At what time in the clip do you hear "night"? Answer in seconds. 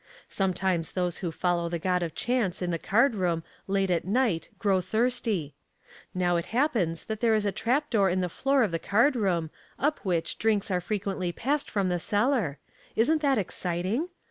4.03-4.49